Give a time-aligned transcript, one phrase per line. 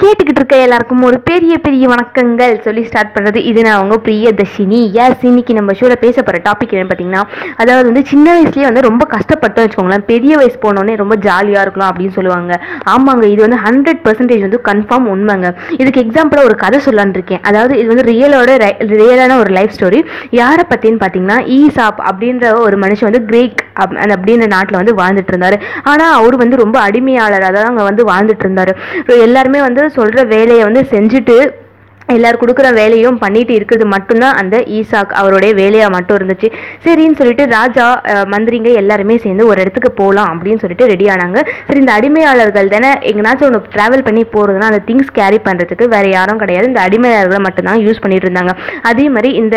[0.00, 5.22] கேட்டுக்கிட்டு இருக்க எல்லாருக்கும் ஒரு பெரிய பெரிய வணக்கங்கள் சொல்லி ஸ்டார்ட் பண்ணுறது இது நான் அவங்க பிரியதர்ஷினி எஸ்
[5.28, 7.22] இன்னைக்கு நம்ம ஷோவில் பேச போகிற டாபிக் என்னன்னு பார்த்தீங்கன்னா
[7.62, 10.04] அதாவது வந்து சின்ன வயசுலேயே வந்து ரொம்ப கஷ்டப்பட்டோம் வச்சுக்கோங்களேன்.
[10.10, 12.58] பெரிய வயசு போனோடனே ரொம்ப ஜாலியாக இருக்கலாம் அப்படின்னு சொல்லுவாங்க.
[12.94, 15.50] ஆமாங்க இது வந்து ஹண்ட்ரட் பர்சன்டேஜ் வந்து கன்ஃபார்ம் உண்மைங்க.
[15.80, 17.42] இதுக்கு எக்ஸாம்பிளாக ஒரு கதை சொல்லான் இருக்கேன்.
[17.50, 18.50] அதாவது இது வந்து ரியலோட
[19.02, 20.02] ரியலான ஒரு லைஃப் ஸ்டோரி
[20.40, 25.34] யாரை பற்றின்னு பார்த்தீங்கன்னா ஈசாப் அப்படின்ற ஒரு மனுஷன் வந்து கிரேக் அப் அந்த அப்படின்ற நாட்டில் வந்து வாழ்ந்துட்டு
[25.34, 25.58] இருந்தார்.
[25.94, 28.74] ஆனால் அவர் வந்து ரொம்ப அடிமையாளராக தான் அங்கே வந்து வாழ்ந்துட்டு இருந்தார்.
[29.28, 31.36] எல்லாருமே வந்து சொல்கிற வேலையை வந்து செஞ்சுட்டு
[32.14, 36.48] எல்லாரும் கொடுக்குற வேலையும் பண்ணிட்டு இருக்கிறது மட்டும்தான் அந்த ஈசாக் அவருடைய வேலையாக மட்டும் இருந்துச்சு.
[36.84, 37.86] சரின்னு சொல்லிட்டு ராஜா
[38.32, 41.38] மந்திரிங்க எல்லாருமே சேர்ந்து ஒரு இடத்துக்கு போகலாம் அப்படின்னு சொல்லிட்டு ரெடி ஆனாங்க.
[41.68, 46.40] சரி இந்த அடிமையாளர்கள் தானே எங்கேனாச்சும் ஒன்று ட்ராவல் பண்ணி போகிறதுனா அந்த திங்ஸ் கேரி பண்ணுறதுக்கு வேறு யாரும்
[46.42, 46.68] கிடையாது.
[46.72, 48.54] இந்த அடிமையாளர்களை மட்டும்தான் யூஸ் பண்ணிட்டு இருந்தாங்க.
[48.92, 49.56] அதே மாதிரி இந்த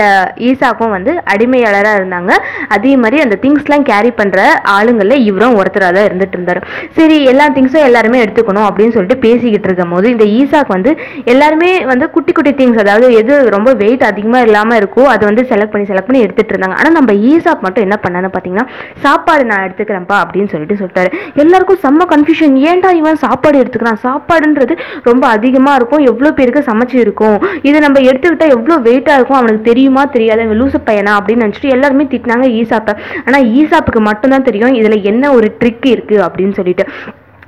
[0.49, 2.31] ஈசாக்கும் வந்து அடிமையாளராக இருந்தாங்க.
[2.77, 4.39] அதே மாதிரி அந்த திங்ஸ்லாம் கேரி பண்ணுற
[4.77, 6.61] ஆளுங்களில் இவரும் ஒருத்தராக தான் இருந்துட்டு இருந்தார்.
[6.97, 10.93] சரி எல்லா திங்ஸும் எல்லாருமே எடுத்துக்கணும் அப்படின்னு சொல்லிட்டு பேசிக்கிட்டு இருக்கும் போது இந்த ஈசாக் வந்து
[11.33, 15.73] எல்லாருமே வந்து குட்டி குட்டி திங்ஸ் அதாவது எது ரொம்ப வெயிட் அதிகமாக இல்லாமல் இருக்கோ அதை வந்து செலக்ட்
[15.73, 16.77] பண்ணி செலக்ட் பண்ணி எடுத்துகிட்டு இருந்தாங்க.
[16.81, 18.65] ஆனால் நம்ம ஈசாக் மட்டும் என்ன பண்ணான்னு பார்த்தீங்கன்னா
[19.05, 21.09] சாப்பாடு நான் எடுத்துக்கிறேன்ப்பா அப்படின்னு சொல்லிட்டு சொல்லிட்டாரு.
[21.43, 24.01] எல்லாருக்கும் செம்ம கன்ஃபியூஷன் ஏன்டா இவன் சாப்பாடு எடுத்துக்கிறான்?
[24.07, 24.75] சாப்பாடுன்றது
[25.09, 26.03] ரொம்ப அதிகமாக இருக்கும்.
[26.11, 27.37] எவ்வளோ பேருக்கு சமைச்சு இருக்கும்?
[27.69, 29.39] இதை நம்ம எடுத்துக்கிட்டால் எவ்வளோ வெயிட்டாக இருக்கும்?
[29.41, 30.45] அவனுக்கு தெரியுமா தெரியாத.
[30.49, 32.95] இவன் லூசு பையனா அப்படின்னு நினச்சிட்டு எல்லாருமே திட்டினாங்க ஈசாப்பை.
[33.27, 36.85] ஆனால் ஈசாப்புக்கு மட்டும்தான் தெரியும் இதில் என்ன ஒரு ட்ரிக் இருக்குது அப்படின்னு சொல்லிட்டு.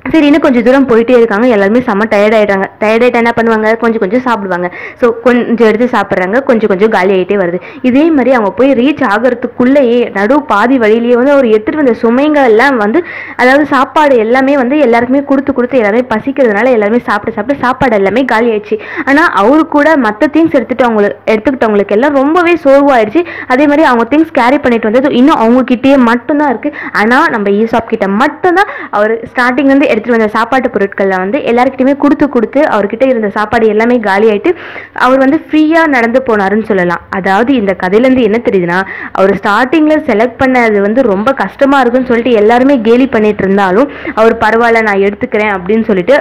[0.05, 1.45] சரி இன்னும் கொஞ்சம் தூரம் போயிட்டே இருக்காங்க.
[1.55, 3.67] எல்லாருமே செம்ம டயர்ட் ஆயிட்டாங்க டயர்ட் ஆயிட்டா என்ன பண்ணுவாங்க?
[3.81, 4.67] கொஞ்சம் கொஞ்சம் சாப்பிடுவாங்க.
[5.01, 6.37] ஸோ கொஞ்சம் எடுத்து சாப்பிட்றாங்க.
[6.47, 7.57] கொஞ்சம் கொஞ்சம் காலி ஆகிட்டே வருது.
[7.89, 12.77] இதே மாதிரி அவங்க போய் ரீச் ஆகிறதுக்குள்ளேயே நடு பாதி வழியிலேயே வந்து அவர் எடுத்துகிட்டு வந்த சுமைங்க எல்லாம்
[12.83, 13.01] வந்து
[13.41, 18.49] அதாவது சாப்பாடு எல்லாமே வந்து எல்லாருக்குமே கொடுத்து கொடுத்து எல்லாருமே பசிக்கிறதுனால எல்லாருமே சாப்பிட்டு சாப்பிட்டு சாப்பாடு எல்லாமே காலி
[18.55, 18.77] ஆயிடுச்சு.
[19.09, 23.23] ஆனால் அவரு கூட மற்ற திங்ஸ் எடுத்துகிட்டு அவங்களுக்கு எடுத்துக்கிட்டவங்களுக்கு எல்லாம் ரொம்பவே சோர்வாயிடுச்சு.
[23.53, 27.91] அதே மாதிரி அவங்க திங்ஸ் கேரி பண்ணிட்டு வந்தது இன்னும் அவங்க கிட்டேயே மட்டும்தான் இருக்குது ஆனால் நம்ம ஈசாப்
[27.93, 33.31] கிட்ட மட்டும்தான் அவர் ஸ்டார்டிங் வந்து எடுத்துட்டு வந்த சாப்பாட்டு பொருட்களில் வந்து எல்லாருக்கிட்டையுமே கொடுத்து கொடுத்து அவர்கிட்ட இருந்த
[33.37, 34.53] சாப்பாடு எல்லாமே காலி ஆயிட்டு
[35.05, 37.03] அவர் வந்து ஃப்ரீயா நடந்து போனாருன்னு சொல்லலாம்.
[37.19, 38.79] அதாவது இந்த கதையிலேருந்து என்ன தெரியுதுன்னா
[39.19, 44.87] அவர் ஸ்டார்டிங்ல செலக்ட் பண்ணது வந்து ரொம்ப கஷ்டமா இருக்குன்னு சொல்லிட்டு எல்லாருமே கேலி பண்ணிட்டு இருந்தாலும் அவர் பரவாயில்ல
[44.89, 46.17] நான் எடுத்துக்கிறேன் அப்படின்னு சொல்லிட்டு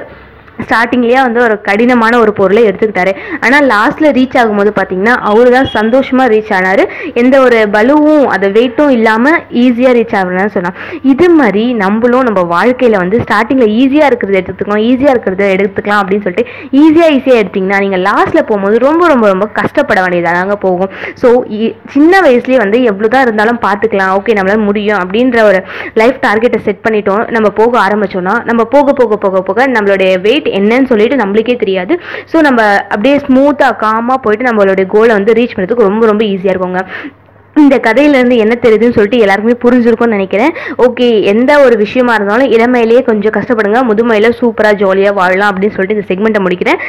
[0.66, 3.12] ஸ்டார்டிங்லேயே வந்து ஒரு கடினமான ஒரு பொருளை எடுத்துக்கிட்டாரு.
[3.47, 6.84] ஆனால் லாஸ்ட்டில் ரீச் ஆகும்போது பார்த்தீங்கன்னா அவரு தான் சந்தோஷமாக ரீச் ஆனார்.
[7.22, 10.78] எந்த ஒரு பலுவும் அது வெயிட்டும் இல்லாமல் ஈஸியாக ரீச் ஆகணும்னு சொன்னான்.
[11.12, 16.47] இது மாதிரி நம்மளும் நம்ம வாழ்க்கையில் வந்து ஸ்டார்டிங்கில் ஈஸியாக இருக்கிறத எடுத்துக்கலாம் ஈஸியாக இருக்கிறத எடுத்துக்கலாம் அப்படின்னு சொல்லிட்டு
[16.82, 20.91] ஈஸியாக ஈஸியாக எடுத்திங்கன்னா நீங்கள் லாஸ்ட்டில் போகும்போது ரொம்ப ரொம்ப ரொம்ப கஷ்டப்பட வேண்டியதாக போகும்.
[21.22, 21.28] ஸோ
[21.94, 25.60] சின்ன வயசுலேயே வந்து எவ்வளோ தான் இருந்தாலும் பார்த்துக்கலாம் ஓகே நம்மளால முடியும் அப்படின்ற ஒரு
[26.00, 27.22] லைஃப் டார்கெட்டை செட் பண்ணிட்டோம்.
[27.37, 31.94] நம்ம போக ஆரம்பிச்சோம்னா நம்ம போக போக போக போக நம்மளுடைய வெயிட் என்னன்னு சொல்லிட்டு நம்மளுக்கே தெரியாது.
[32.33, 32.61] ஸோ நம்ம
[32.94, 36.83] அப்படியே ஸ்மூத்தாக காமாக போயிட்டு நம்மளுடைய கோலை வந்து ரீச் பண்ணுறதுக்கு ரொம்ப ரொம்ப ஈஸியாக இருக்குங்க.
[37.62, 40.53] இந்த கதையிலேருந்து என்ன தெரியுதுன்னு சொல்லிட்டு எல்லாருக்குமே புரிஞ்சிருக்கும்னு நினைக்கிறேன்.
[40.87, 43.81] ஓகே எந்த ஒரு விஷயமா இருந்தாலும் இளமையிலேயே கொஞ்சம் கஷ்டப்படுங்க.
[43.91, 46.81] முதுமையில சூப்பராக ஜாலியாக வாழலாம் அப்படின்னு சொல்லிட்டு இந்த செக்மெண்ட்டை முடிக்கிறேன்.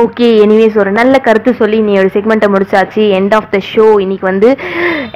[0.00, 3.02] ஓகே எனிவேஸ் ஒரு நல்ல கருத்து சொல்லி நீ ஒரு செக்மெண்ட்டை முடிச்சாச்சு.
[3.18, 4.48] எண்ட் ஆஃப் த ஷோ இன்னைக்கு வந்து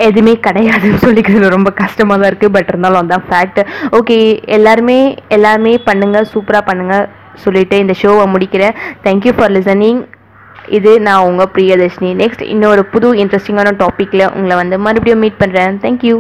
[0.07, 3.61] எதுவுமே கிடையாதுன்னு சொல்லிக்கிறது ரொம்ப கஷ்டமாக தான் இருக்குது பட் இருந்தாலும் அதான் ஃபேக்ட்
[3.99, 4.17] ஓகே
[4.57, 4.99] எல்லாருமே
[5.37, 7.07] எல்லாருமே பண்ணுங்கள் சூப்பராக பண்ணுங்கள்
[7.45, 8.77] சொல்லிட்டு இந்த ஷோவை முடிக்கிறேன்.
[9.07, 10.01] தேங்க்யூ ஃபார் லிசனிங்
[10.79, 12.11] இது நான் உங்கள் பிரியதர்ஷினி.
[12.23, 16.17] நெக்ஸ்ட் இன்னொரு புது இன்ட்ரெஸ்டிங்கான டாப்பிக்கில் உங்களை வந்து மறுபடியும் மீட் பண்ணுறேன் தேங்க்யூ